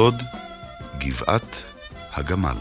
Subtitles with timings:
[0.00, 0.22] סוד
[0.98, 1.62] גבעת
[2.12, 2.56] הגמל.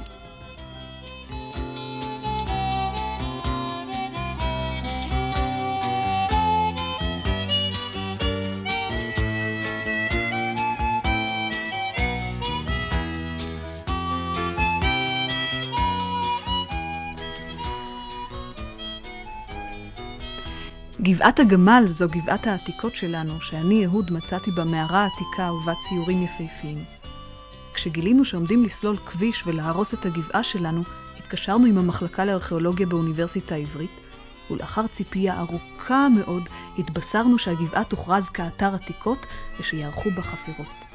[21.02, 26.99] גבעת הגמל זו גבעת העתיקות שלנו, שאני, אהוד, מצאתי במערה העתיקה ובה ציורים יפהפיים.
[27.80, 30.84] כשגילינו שעומדים לסלול כביש ולהרוס את הגבעה שלנו,
[31.18, 33.92] התקשרנו עם המחלקה לארכיאולוגיה באוניברסיטה העברית,
[34.52, 36.44] ולאחר ציפייה ארוכה מאוד,
[36.78, 39.26] התבשרנו שהגבעה תוכרז כאתר עתיקות
[39.60, 40.89] ושיערכו בה חפירות.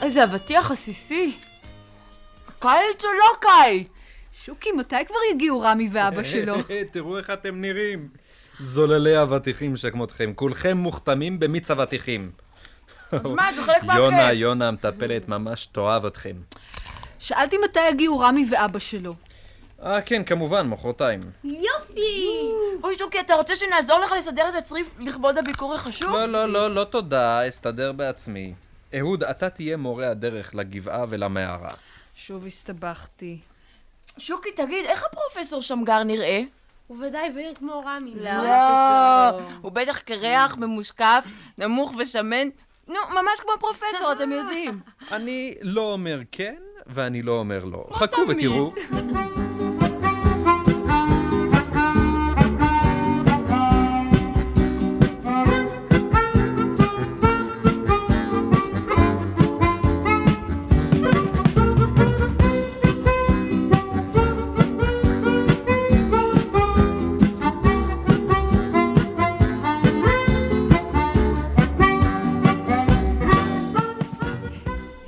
[0.00, 1.32] איזה אבטיח עסיסי.
[2.58, 3.86] קיץ או לא קיץ?
[4.44, 6.54] שוקי, מתי כבר יגיעו רמי ואבא שלו?
[6.92, 8.08] תראו איך אתם נראים.
[8.58, 12.30] זוללי אבטיחים שכמותכם, כולכם מוכתמים במיץ אבטיחים.
[13.12, 14.02] מה, זה חלק מהכיף.
[14.02, 16.36] יונה, יונה המטפלת ממש תאהב אתכם.
[17.18, 19.14] שאלתי מתי יגיעו רמי ואבא שלו.
[19.82, 21.20] אה, כן, כמובן, מחרתיים.
[21.44, 22.28] יופי!
[22.84, 26.12] אוי, שוקי, אתה רוצה שנעזור לך לסדר את הצריף לכבוד הביקור החשוב?
[26.12, 28.54] לא, לא, לא, לא תודה, אסתדר בעצמי.
[28.98, 31.70] אהוד, אתה תהיה מורה הדרך לגבעה ולמערה.
[32.14, 33.38] שוב הסתבכתי.
[34.18, 36.42] שוקי, תגיד, איך הפרופסור שמגר נראה?
[36.86, 38.14] הוא ודאי בעיר כמו רמי.
[38.14, 39.30] לא,
[39.60, 41.24] הוא בטח קרח, ממושקף,
[41.58, 42.48] נמוך ושמן.
[42.88, 44.80] נו, ממש כמו פרופסור, אתם יודעים.
[45.10, 46.56] אני לא אומר כן,
[46.86, 47.86] ואני לא אומר לא.
[47.92, 48.72] חכו ותראו.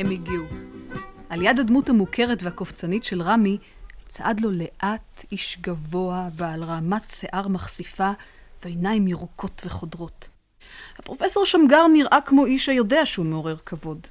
[0.03, 0.45] הם הגיעו.
[1.29, 3.59] על יד הדמות המוכרת והקופצנית של רמי,
[4.09, 8.11] צעד לו לאט איש גבוה, בעל רעמת שיער מחשיפה
[8.65, 10.29] ועיניים ירוקות וחודרות.
[10.99, 14.07] הפרופסור שמגר נראה כמו איש היודע שהוא מעורר כבוד.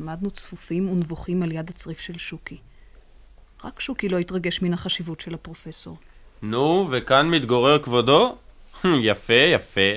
[0.00, 2.58] עמדנו צפופים ונבוכים על יד הצריף של שוקי.
[3.64, 5.96] רק שוקי לא התרגש מן החשיבות של הפרופסור.
[6.42, 8.36] נו, וכאן מתגורר כבודו?
[8.84, 9.90] יפה, יפה.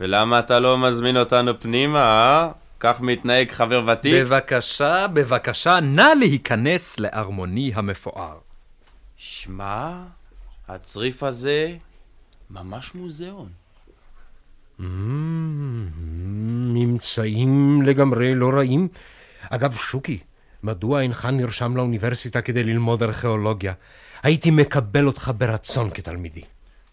[0.00, 2.65] ולמה אתה לא מזמין אותנו פנימה, אה?
[2.86, 4.14] כך מתנהג חבר ותיק?
[4.14, 8.38] בבקשה, בבקשה, נא להיכנס לארמוני המפואר.
[9.16, 9.92] שמע,
[10.68, 11.76] הצריף הזה
[12.50, 13.48] ממש מוזיאון.
[16.74, 18.88] ממצאים לגמרי לא רעים.
[19.50, 20.18] אגב, שוקי,
[20.62, 23.72] מדוע אינך נרשם לאוניברסיטה כדי ללמוד ארכיאולוגיה?
[24.22, 26.42] הייתי מקבל אותך ברצון כתלמידי.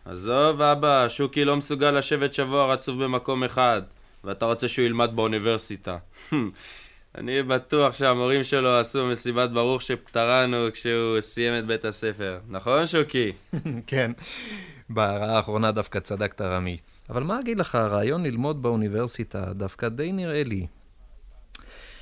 [0.06, 3.82] עזוב, אבא, שוקי לא מסוגל לשבת שבוע רצוף במקום אחד,
[4.24, 5.98] ואתה רוצה שהוא ילמד באוניברסיטה.
[7.18, 12.40] אני בטוח שהמורים שלו עשו מסיבת ברוך שפטרנו כשהוא סיים את בית הספר.
[12.48, 13.32] נכון, שוקי?
[13.88, 14.12] כן,
[14.90, 16.78] בהערה האחרונה דווקא צדקת רמי.
[17.10, 20.68] אבל מה אגיד לך, הרעיון ללמוד באוניברסיטה דווקא די נראה לי.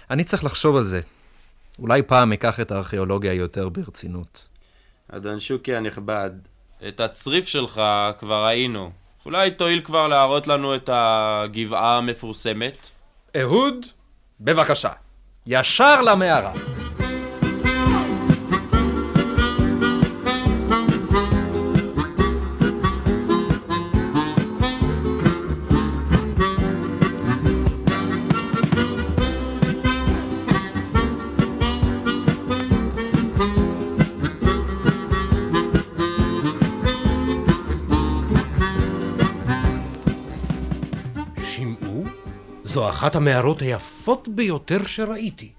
[0.10, 1.02] אני צריך לחשוב על זה.
[1.80, 4.48] אולי פעם אקח את הארכיאולוגיה יותר ברצינות.
[5.08, 6.32] אדון שוקי הנכבד,
[6.88, 7.82] את הצריף שלך
[8.20, 8.92] כבר ראינו.
[9.26, 12.90] אולי תואיל כבר להראות לנו את הגבעה המפורסמת?
[13.42, 13.86] אהוד,
[14.40, 14.90] בבקשה.
[15.48, 16.54] ישר למערה.
[43.02, 45.52] אחת המערות היפות ביותר שראיתי.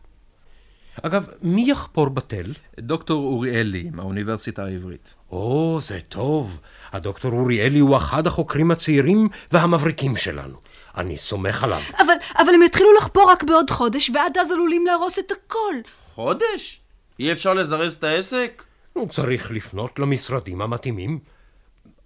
[1.03, 2.53] אגב, מי יחפור בתל?
[2.81, 5.15] דוקטור אוריאלי מהאוניברסיטה העברית.
[5.31, 6.61] או, זה טוב.
[6.93, 10.57] הדוקטור אוריאלי הוא אחד החוקרים הצעירים והמבריקים שלנו.
[10.97, 11.81] אני סומך עליו.
[11.99, 15.75] אבל, אבל הם יתחילו לחפור רק בעוד חודש, ועד אז עלולים להרוס את הכל.
[16.15, 16.81] חודש?
[17.19, 18.63] אי אפשר לזרז את העסק?
[18.93, 21.19] הוא צריך לפנות למשרדים המתאימים.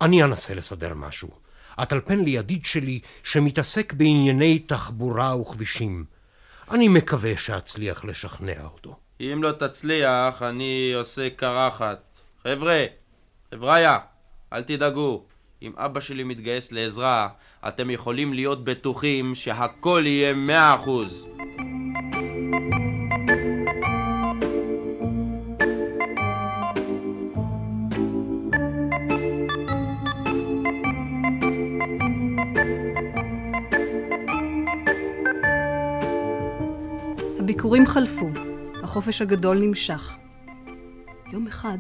[0.00, 1.45] אני אנסה לסדר משהו.
[1.78, 6.04] הטלפן לי ידיד שלי שמתעסק בענייני תחבורה וכבישים.
[6.70, 8.96] אני מקווה שאצליח לשכנע אותו.
[9.20, 12.20] אם לא תצליח, אני עושה קרחת.
[12.42, 12.84] חבר'ה,
[13.54, 13.98] חבריה,
[14.52, 15.24] אל תדאגו.
[15.62, 17.28] אם אבא שלי מתגייס לעזרה,
[17.68, 21.26] אתם יכולים להיות בטוחים שהכל יהיה מאה אחוז.
[37.56, 38.28] הביקורים חלפו,
[38.82, 40.16] החופש הגדול נמשך.
[41.32, 41.78] יום אחד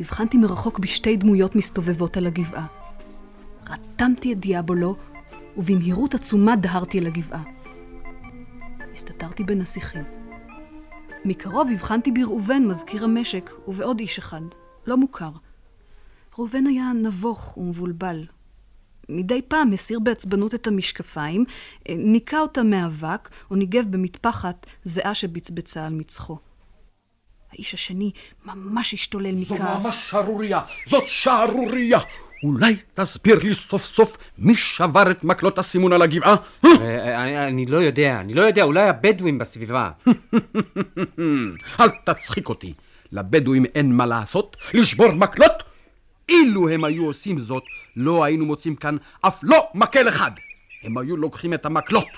[0.00, 2.66] הבחנתי מרחוק בשתי דמויות מסתובבות על הגבעה.
[3.68, 4.96] רתמתי את דיאבולו,
[5.56, 7.42] ובמהירות עצומה דהרתי אל הגבעה.
[8.92, 10.04] הסתתרתי בין השיחים.
[11.24, 14.42] מקרוב הבחנתי בראובן, מזכיר המשק, ובעוד איש אחד,
[14.86, 15.30] לא מוכר.
[16.38, 18.26] ראובן היה נבוך ומבולבל.
[19.08, 21.44] מדי פעם הסיר בעצבנות את המשקפיים,
[21.88, 26.38] ניקה אותה מאבק, או ניגב במטפחת זיעה שבצבצה על מצחו.
[27.52, 28.10] האיש השני
[28.44, 29.82] ממש השתולל מכעס.
[29.82, 30.60] זו ממש שערורייה!
[30.86, 32.00] זאת שערורייה!
[32.42, 36.36] אולי תסביר לי סוף סוף מי שבר את מקלות הסימון על הגבעה?
[36.64, 39.90] אה, אני, אני לא יודע, אני לא יודע, אולי הבדואים בסביבה.
[41.80, 42.74] אל תצחיק אותי.
[43.12, 44.56] לבדואים אין מה לעשות?
[44.74, 45.62] לשבור מקלות?
[46.28, 47.64] אילו הם היו עושים זאת,
[47.96, 50.30] לא היינו מוצאים כאן אף לא מקל אחד.
[50.82, 52.08] הם היו לוקחים את המקלות.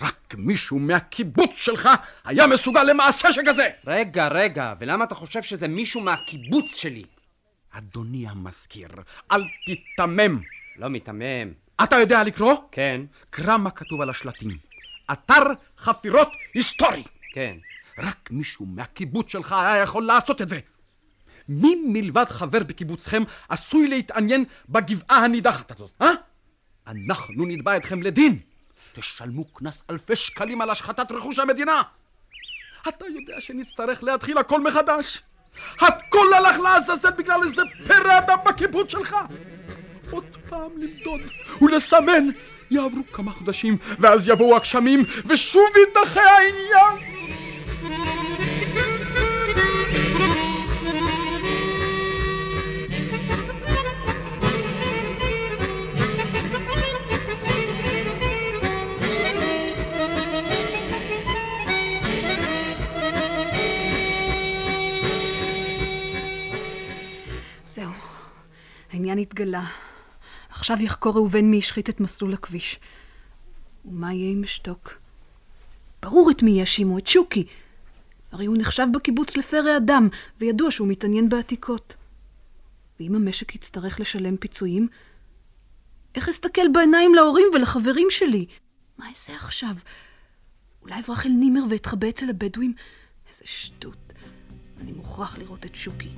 [0.00, 1.88] רק מישהו מהקיבוץ שלך
[2.24, 3.68] היה מסוגל למעשה שכזה!
[3.86, 7.04] רגע, רגע, ולמה אתה חושב שזה מישהו מהקיבוץ שלי?
[7.70, 8.88] אדוני המזכיר,
[9.32, 10.40] אל תיתמם.
[10.76, 11.52] לא מיתמם.
[11.82, 12.54] אתה יודע לקרוא?
[12.72, 13.00] כן.
[13.30, 14.58] קרא מה כתוב על השלטים.
[15.12, 15.42] אתר
[15.78, 17.04] חפירות היסטורי.
[17.34, 17.56] כן.
[17.98, 20.60] רק מישהו מהקיבוץ שלך היה יכול לעשות את זה.
[21.50, 26.10] מי מלבד חבר בקיבוצכם עשוי להתעניין בגבעה הנידחת הזאת, אה?
[26.86, 28.38] אנחנו נתבע אתכם לדין.
[28.92, 31.82] תשלמו קנס אלפי שקלים על השחתת רכוש המדינה.
[32.88, 35.22] אתה יודע שנצטרך להתחיל הכל מחדש.
[35.80, 39.16] הכל הלך לעזאזל בגלל איזה פרא אדם בקיבוץ שלך.
[40.10, 41.20] עוד פעם למדוד
[41.62, 42.28] ולסמן.
[42.70, 47.09] יעברו כמה חודשים, ואז יבואו הגשמים, ושוב יידחה העניין.
[69.10, 69.66] העניין התגלה.
[70.48, 72.80] עכשיו יחקור ראובן מי השחית את מסלול הכביש.
[73.84, 74.98] ומה יהיה עם אשתוק?
[76.02, 77.46] ברור את מי יאשימו, את שוקי.
[78.32, 80.08] הרי הוא נחשב בקיבוץ לפרא אדם,
[80.38, 81.94] וידוע שהוא מתעניין בעתיקות.
[83.00, 84.88] ואם המשק יצטרך לשלם פיצויים,
[86.14, 88.46] איך אסתכל בעיניים להורים ולחברים שלי?
[88.98, 89.74] מה אעשה עכשיו?
[90.82, 92.74] אולי אברח אל נימר ואתחבא אצל הבדואים?
[93.28, 94.12] איזה שטות.
[94.80, 96.10] אני מוכרח לראות את שוקי.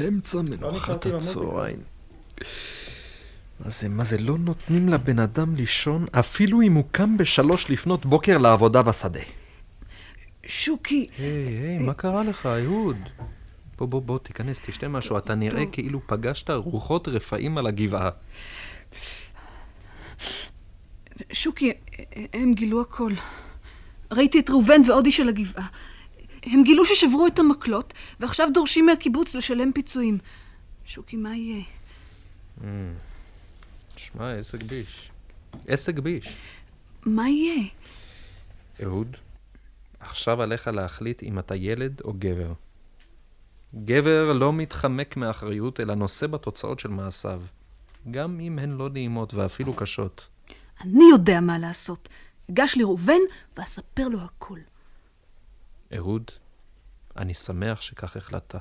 [0.00, 1.78] באמצע מנוחת הצהריים.
[3.60, 8.06] מה זה, מה זה, לא נותנים לבן אדם לישון אפילו אם הוא קם בשלוש לפנות
[8.06, 9.20] בוקר לעבודה בשדה.
[10.46, 11.06] שוקי...
[11.18, 12.96] היי, היי, מה קרה לך, אהוד?
[13.78, 15.66] בוא, בוא, בוא, תיכנס, תשתה משהו, אתה נראה.
[15.72, 18.10] כאילו פגשת רוחות רפאים על הגבעה.
[21.32, 21.72] שוקי,
[22.32, 23.12] הם גילו הכל.
[24.12, 25.66] ראיתי את ראובן ועוד איש על הגבעה.
[26.42, 30.18] הם גילו ששברו את המקלות, ועכשיו דורשים מהקיבוץ לשלם פיצויים.
[30.84, 31.62] שוקי, מה יהיה?
[33.96, 35.10] שמע, עסק ביש.
[35.68, 36.36] עסק ביש.
[37.06, 37.68] מה יהיה?
[38.82, 39.16] אהוד,
[40.00, 42.52] עכשיו עליך להחליט אם אתה ילד או גבר.
[43.74, 47.42] גבר לא מתחמק מאחריות, אלא נושא בתוצאות של מעשיו.
[48.10, 50.26] גם אם הן לא נעימות ואפילו קשות.
[50.80, 52.08] אני יודע מה לעשות.
[52.50, 53.20] אגש לראובן
[53.56, 54.58] ואספר לו הכל.
[55.96, 56.30] אהוד,
[57.16, 58.54] אני שמח שכך החלטת.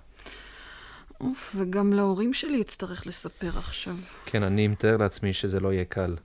[1.22, 3.96] אוף, וגם להורים שלי אצטרך לספר עכשיו.
[4.26, 6.16] כן, אני מתאר לעצמי שזה לא יהיה קל.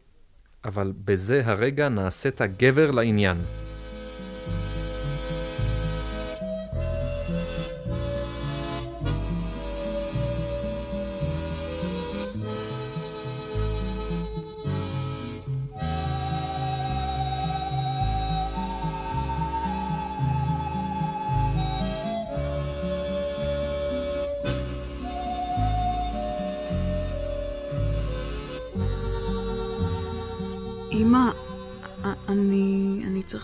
[0.64, 3.37] אבל בזה הרגע נעשית גבר לעניין.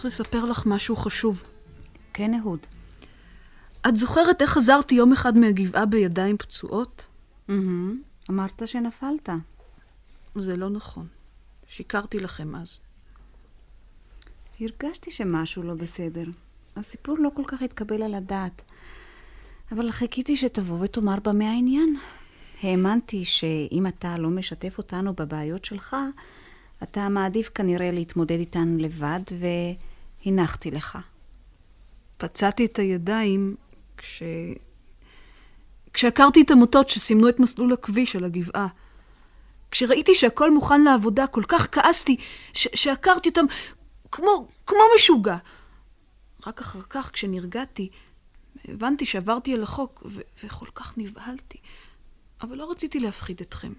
[0.00, 1.42] צריך לספר לך משהו חשוב.
[2.12, 2.66] כן, אהוד.
[3.88, 7.02] את זוכרת איך חזרתי יום אחד מהגבעה בידיים פצועות?
[8.30, 9.28] אמרת שנפלת.
[10.34, 11.06] זה לא נכון.
[11.68, 12.78] שיקרתי לכם אז.
[14.60, 16.24] הרגשתי שמשהו לא בסדר.
[16.76, 18.62] הסיפור לא כל כך התקבל על הדעת.
[19.72, 21.96] אבל חיכיתי שתבוא ותאמר במה העניין.
[22.62, 25.96] האמנתי שאם אתה לא משתף אותנו בבעיות שלך,
[26.82, 29.22] אתה מעדיף כנראה להתמודד איתן לבד,
[30.26, 30.98] והנחתי לך.
[32.16, 33.56] פצעתי את הידיים
[33.96, 34.22] כש...
[35.92, 38.66] כשעקרתי את המוטות שסימנו את מסלול הכביש על הגבעה.
[39.70, 42.16] כשראיתי שהכל מוכן לעבודה, כל כך כעסתי
[42.52, 43.44] ש- שעקרתי אותם
[44.12, 45.36] כמו, כמו משוגע.
[46.46, 47.88] רק אחר כך, כשנרגעתי,
[48.68, 51.58] הבנתי שעברתי על החוק, ו- וכל כך נבהלתי.
[52.42, 53.72] אבל לא רציתי להפחיד אתכם.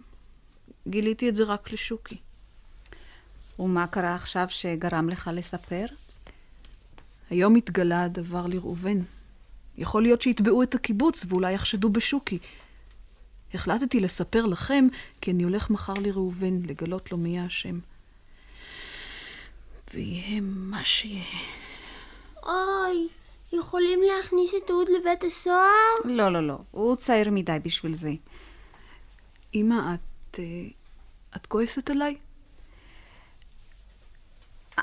[0.88, 2.17] גיליתי את זה רק לשוקי.
[3.60, 5.86] ומה קרה עכשיו שגרם לך לספר?
[7.31, 8.97] היום התגלה הדבר לראובן.
[9.77, 12.39] יכול להיות שיתבעו את הקיבוץ ואולי יחשדו בשוקי.
[13.53, 14.88] החלטתי לספר לכם,
[15.21, 17.79] כי אני הולך מחר לראובן לגלות לו מי האשם.
[19.93, 21.23] ויהיה מה שיהיה.
[22.43, 23.07] אוי,
[23.53, 25.95] יכולים להכניס את אהוד לבית הסוהר?
[26.05, 26.57] לא, לא, לא.
[26.71, 28.11] הוא צעיר מדי בשביל זה.
[29.55, 30.39] אמא, את...
[30.39, 30.45] אה,
[31.35, 32.17] את כועסת עליי?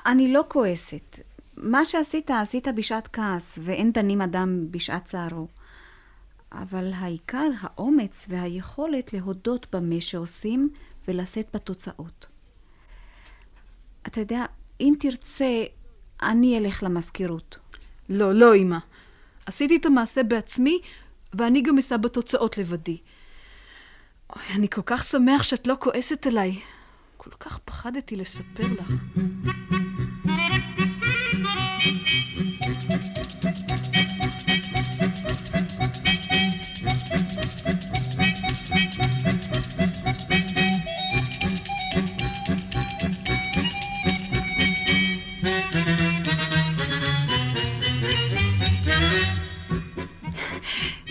[0.06, 1.27] אני לא כועסת.
[1.62, 5.48] מה שעשית, עשית בשעת כעס, ואין דנים אדם בשעת צערו.
[6.52, 10.70] אבל העיקר האומץ והיכולת להודות במה שעושים
[11.08, 12.26] ולשאת בתוצאות.
[14.06, 14.44] אתה יודע,
[14.80, 15.64] אם תרצה,
[16.22, 17.58] אני אלך למזכירות.
[18.08, 18.78] לא, לא, אמא.
[19.46, 20.78] עשיתי את המעשה בעצמי,
[21.34, 22.98] ואני גם אשא בתוצאות לבדי.
[24.36, 26.60] אוי, אני כל כך שמח שאת לא כועסת עליי.
[27.16, 28.92] כל כך פחדתי לספר לך.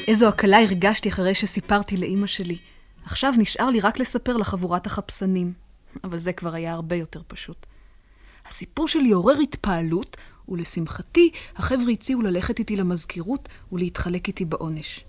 [0.08, 2.58] איזו הקלה הרגשתי אחרי שסיפרתי לאימא שלי.
[3.06, 5.54] עכשיו נשאר לי רק לספר לחבורת החפשנים.
[6.04, 7.66] אבל זה כבר היה הרבה יותר פשוט.
[8.50, 10.18] הסיפור שלי עורר התפעלות,
[10.50, 15.06] ולשמחתי, החבר'ה הציעו ללכת איתי למזכירות ולהתחלק איתי בעונש.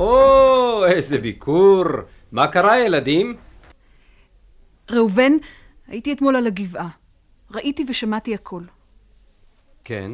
[0.00, 1.84] או, איזה ביקור.
[2.32, 3.36] מה קרה, ילדים?
[4.90, 5.32] ראובן,
[5.86, 6.88] הייתי אתמול על הגבעה.
[7.50, 8.62] ראיתי ושמעתי הכל.
[9.84, 10.12] כן.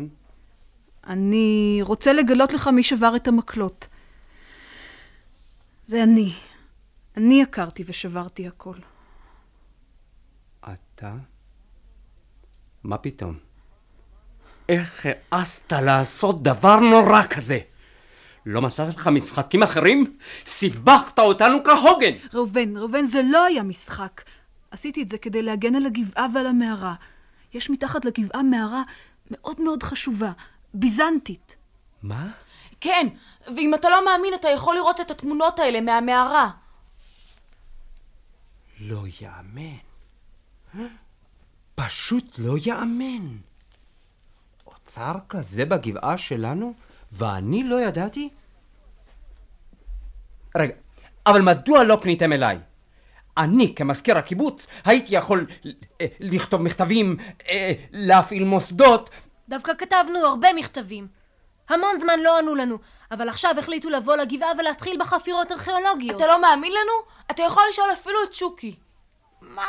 [1.06, 3.88] אני רוצה לגלות לך מי שבר את המקלות.
[5.86, 6.32] זה אני.
[7.16, 8.76] אני עקרתי ושברתי הכל.
[10.64, 11.14] אתה?
[12.84, 13.38] מה פתאום?
[14.68, 17.58] איך העזת לעשות דבר נורא כזה?
[18.46, 20.16] לא מצאת לך משחקים אחרים?
[20.46, 22.12] סיבכת אותנו כהוגן!
[22.34, 24.22] ראובן, ראובן, זה לא היה משחק.
[24.70, 26.94] עשיתי את זה כדי להגן על הגבעה ועל המערה.
[27.54, 28.82] יש מתחת לגבעה מערה
[29.30, 30.32] מאוד מאוד חשובה,
[30.74, 31.56] ביזנטית.
[32.02, 32.30] מה?
[32.80, 33.06] כן,
[33.56, 36.50] ואם אתה לא מאמין, אתה יכול לראות את התמונות האלה מהמערה.
[38.80, 39.76] לא יאמן.
[41.74, 43.36] פשוט לא יאמן.
[44.66, 46.74] אוצר כזה בגבעה שלנו,
[47.12, 48.28] ואני לא ידעתי?
[50.56, 50.74] רגע,
[51.26, 52.58] אבל מדוע לא פניתם אליי?
[53.36, 55.46] אני כמזכיר הקיבוץ הייתי יכול
[56.00, 57.16] אה, לכתוב מכתבים,
[57.48, 59.10] אה, להפעיל מוסדות.
[59.48, 61.08] דווקא כתבנו הרבה מכתבים.
[61.68, 62.78] המון זמן לא ענו לנו,
[63.10, 66.16] אבל עכשיו החליטו לבוא לגבעה ולהתחיל בחפירות ארכיאולוגיות.
[66.16, 67.14] אתה לא מאמין לנו?
[67.30, 68.76] אתה יכול לשאול אפילו את שוקי.
[69.40, 69.66] מה?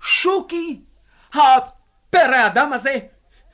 [0.00, 0.80] שוקי?
[1.32, 2.98] הפרא אדם הזה?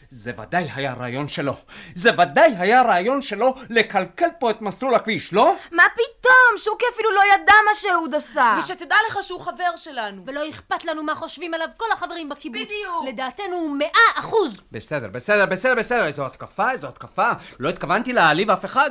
[0.08, 1.56] זה ודאי היה רעיון שלו.
[1.94, 5.56] זה ודאי היה רעיון שלו לקלקל פה את מסלול הכביש, לא?
[5.72, 6.58] מה פתאום?
[6.58, 8.56] שוקי אפילו לא ידע מה שאהוד עשה.
[8.58, 10.22] ושתדע לך שהוא חבר שלנו.
[10.26, 12.60] ולא אכפת לנו מה חושבים עליו כל החברים בקיבוץ.
[12.60, 13.04] בדיוק.
[13.08, 14.52] לדעתנו הוא מאה אחוז.
[14.72, 17.30] בסדר, בסדר, בסדר, בסדר, איזו התקפה, איזו התקפה.
[17.58, 18.90] לא התכוונתי להעליב אף אחד.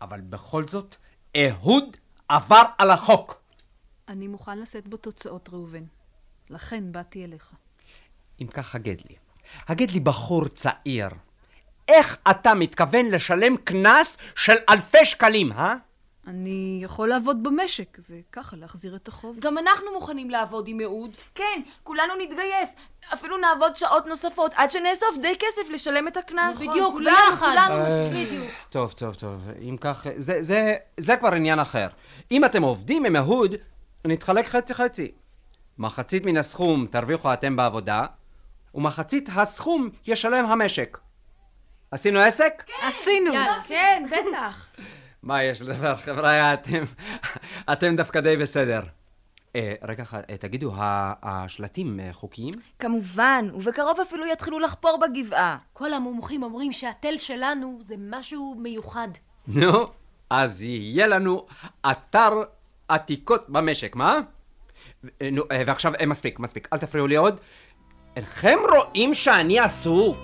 [0.00, 0.96] אבל בכל זאת,
[1.36, 1.96] אהוד
[2.28, 3.42] עבר על החוק.
[4.08, 5.84] אני מוכן לשאת בתוצאות, ראובן.
[6.50, 7.52] לכן באתי אליך.
[8.40, 9.16] אם כך, הגד לי.
[9.68, 11.08] הגד לי בחור צעיר.
[11.88, 15.74] איך אתה מתכוון לשלם קנס של אלפי שקלים, אה?
[16.26, 19.36] אני יכול לעבוד במשק, וככה להחזיר את החוב.
[19.40, 21.10] גם אנחנו מוכנים לעבוד עם אהוד.
[21.34, 22.68] כן, כולנו נתגייס.
[23.14, 26.56] אפילו נעבוד שעות נוספות עד שנאסוף די כסף לשלם את הקנס.
[26.56, 27.36] בדיוק, כולנו.
[27.38, 27.74] כולנו.
[27.74, 28.50] אה, בדיוק.
[28.70, 29.48] טוב, טוב, טוב.
[29.60, 31.88] אם כך, זה, זה, זה כבר עניין אחר.
[32.30, 33.54] אם אתם עובדים עם אהוד,
[34.04, 35.12] נתחלק חצי-חצי.
[35.78, 38.06] מחצית מן הסכום תרוויחו אתם בעבודה,
[38.74, 40.98] ומחצית הסכום ישלם המשק.
[41.90, 42.64] עשינו עסק?
[42.82, 43.32] עשינו.
[43.68, 44.66] כן, בטח.
[45.22, 46.82] מה יש לדבר, חבריא, אתם,
[47.72, 48.80] אתם דווקא די בסדר.
[49.56, 50.72] אה, רגע אחד, אה, תגידו,
[51.22, 52.54] השלטים אה, חוקיים?
[52.78, 55.58] כמובן, ובקרוב אפילו יתחילו לחפור בגבעה.
[55.72, 59.08] כל המומחים אומרים שהתל שלנו זה משהו מיוחד.
[59.54, 59.86] נו,
[60.30, 61.46] אז יהיה לנו
[61.90, 62.42] אתר
[62.88, 64.20] עתיקות במשק, מה?
[65.22, 67.40] אה, נו, אה, ועכשיו, אה, מספיק, מספיק, אל תפריעו לי עוד.
[68.16, 70.16] אינכם רואים שאני עסוק?